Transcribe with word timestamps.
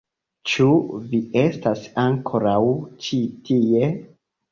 Ĉu 0.51 0.65
vi 1.11 1.19
estas 1.41 1.83
ankoraŭ 2.03 2.57
ĉi 3.05 3.21
tie? 3.51 3.91